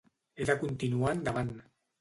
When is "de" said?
0.51-0.55